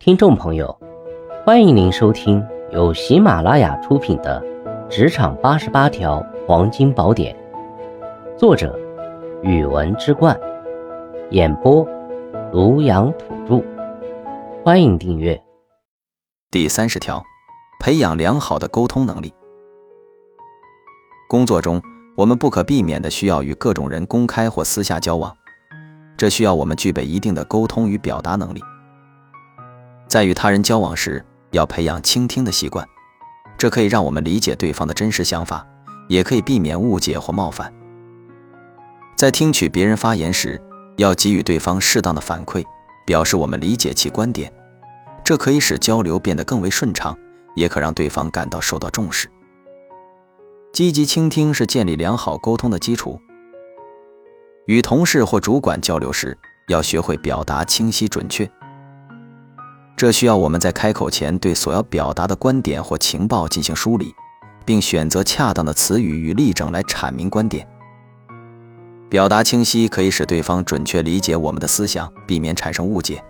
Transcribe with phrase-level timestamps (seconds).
[0.00, 0.78] 听众朋友，
[1.44, 4.40] 欢迎您收听由喜马拉雅出品的
[4.88, 7.36] 《职场八十八条黄金宝典》，
[8.38, 8.78] 作者：
[9.42, 10.38] 语文之冠，
[11.30, 11.84] 演播：
[12.52, 13.64] 庐阳土著。
[14.64, 15.38] 欢迎订阅。
[16.48, 17.20] 第三十条，
[17.80, 19.34] 培养良好的沟通能力。
[21.28, 21.82] 工作中，
[22.16, 25.36] 我们不可避免的需要与各种人公开或私下交往，
[26.16, 28.62] 这需要我们具备一定的沟通与表达能力。
[30.08, 32.86] 在与他人交往时，要培养倾听的习惯，
[33.58, 35.66] 这可以让我们理解对方的真实想法，
[36.08, 37.70] 也可以避免误解或冒犯。
[39.16, 40.58] 在听取别人发言时，
[40.96, 42.64] 要给予对方适当的反馈，
[43.04, 44.50] 表示我们理解其观点，
[45.22, 47.14] 这可以使交流变得更为顺畅，
[47.54, 49.28] 也可让对方感到受到重视。
[50.72, 53.20] 积极倾听是建立良好沟通的基础。
[54.66, 58.50] 与同事或主管交流时，要学会表达清晰准确。
[59.98, 64.14] 这需要我们在开口前对所要表达的观点或情报进行梳理，
[64.64, 67.66] 并选择恰当的词语与例证来阐明观点。
[69.10, 73.20] 表达清晰可以使对方准确理解我们的思想，避免产生误解。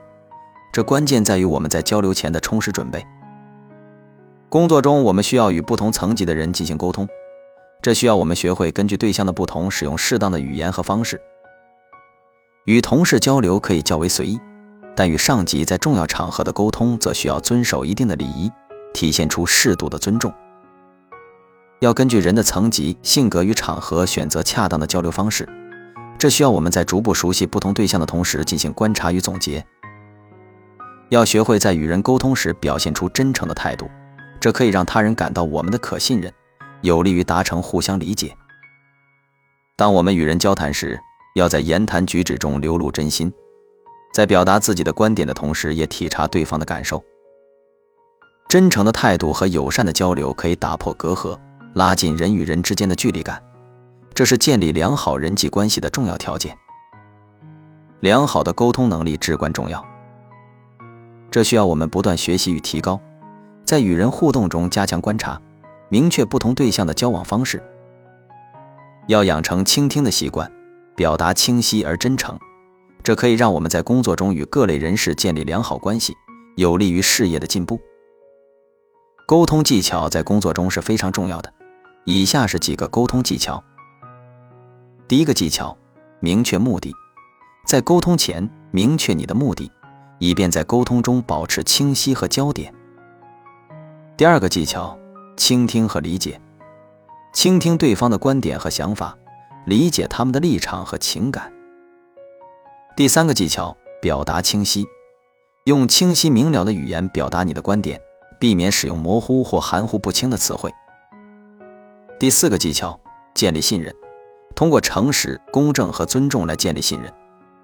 [0.70, 3.02] 这关键在于我们在交流前的充实准备。
[4.50, 7.08] 工作中，我们需要与不同层级的人进行沟通，
[7.80, 11.18] 这需要我们学会根据对象的不同，使用适当的语言和方式。
[12.66, 14.38] 与同事交流可以较为随意。
[14.98, 18.50] 但与上级在重要场合的沟通，则需要遵守一定的礼仪，
[18.92, 20.34] 体现出适度的尊重。
[21.78, 25.48] 要根据人的层级、性格与场合选择恰当的交流方式，
[26.18, 29.64] 这需要我们在逐步熟悉不同对象的同时进行观察与总结。
[31.10, 33.88] 要学会在与人沟通时表现出真诚的态度，
[34.40, 36.32] 这可以让他人感到我们的可信任，
[36.80, 38.36] 有利于达成互相理解。
[39.76, 40.98] 当我们与人交谈时，
[41.36, 43.32] 要在言谈举止中流露真心。
[44.18, 47.00] 在表达自己的观点的同时，也体察对方的感受。
[48.48, 51.38] 真诚的态度和友善的交流可以打破隔阂，
[51.74, 53.40] 拉近人与人之间的距离感，
[54.12, 56.58] 这是建立良好人际关系的重要条件。
[58.00, 59.86] 良好的沟通能力至关重要，
[61.30, 63.00] 这需要我们不断学习与提高，
[63.64, 65.40] 在与人互动中加强观察，
[65.90, 67.62] 明确不同对象的交往方式。
[69.06, 70.50] 要养成倾听的习惯，
[70.96, 72.36] 表达清晰而真诚。
[73.02, 76.14] 这可以让我们在工作中与各类人士建立良好关系，
[76.56, 77.80] 有利于事业的进步。
[79.26, 81.52] 沟通技巧在工作中是非常重要的。
[82.04, 83.62] 以下是几个沟通技巧。
[85.06, 85.76] 第一个技巧，
[86.20, 86.90] 明确目的，
[87.66, 89.70] 在沟通前明确你的目的，
[90.18, 92.72] 以便在沟通中保持清晰和焦点。
[94.16, 94.98] 第二个技巧，
[95.36, 96.40] 倾听和理解，
[97.34, 99.14] 倾听对方的观点和想法，
[99.66, 101.52] 理解他们的立场和情感。
[102.98, 104.84] 第三个技巧，表达清晰，
[105.66, 108.00] 用清晰明了的语言表达你的观点，
[108.40, 110.74] 避免使用模糊或含糊不清的词汇。
[112.18, 112.98] 第四个技巧，
[113.34, 113.94] 建立信任，
[114.56, 117.14] 通过诚实、公正和尊重来建立信任，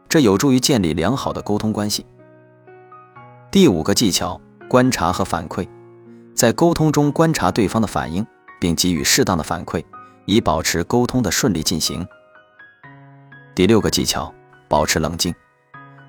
[0.09, 2.07] 这有助于建立良好的沟通关系。
[3.51, 5.69] 第五个技巧，观察和反馈，
[6.33, 8.25] 在沟通中观察对方的反应，
[8.61, 9.85] 并给予适当的反馈，
[10.27, 12.07] 以保持沟通的顺利进行。
[13.57, 14.33] 第六个技巧。
[14.75, 15.33] 保持冷静，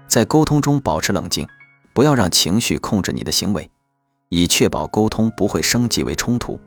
[0.07, 1.47] 在沟通中保持冷静，
[1.93, 3.69] 不要让情绪控制你的行为，
[4.29, 6.59] 以确保沟通不会升级为冲突。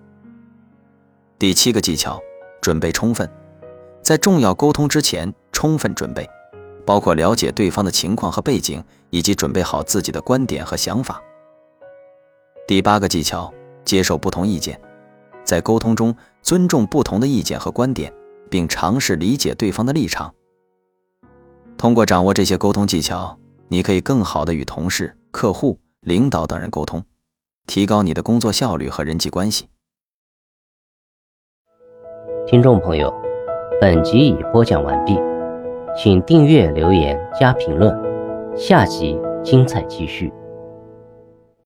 [1.40, 2.20] 第七个技巧，
[2.60, 3.28] 准备充分，
[4.00, 6.24] 在重要沟通之前充分准备，
[6.86, 11.20] 包括了解对方的情况和背景，以及准备好自己的观点和想法。
[12.68, 13.52] 第八个技巧，
[13.84, 14.80] 接受不同意见，
[15.42, 18.12] 在沟通中尊重不同的意见和观点，
[18.48, 20.32] 并尝试理解对方的立场。
[21.78, 27.04] 通过掌握这些沟通技巧，你可以更好的与同事、客户、领导等人沟通，
[27.68, 29.68] 提高你的工作效率和人际关系。
[32.48, 33.14] 听众朋友，
[33.80, 35.16] 本集已播讲完毕，
[35.96, 37.96] 请订阅、留言、加评论，
[38.56, 40.32] 下集精彩继续。